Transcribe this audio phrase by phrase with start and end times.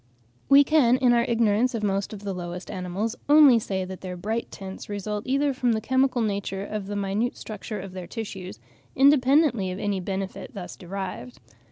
[0.49, 4.17] We can, in our ignorance of most of the lowest animals, only say that their
[4.17, 8.57] bright tints result either from the chemical nature or the minute structure of their tissues,
[8.95, 11.39] independently of any benefit thus derived.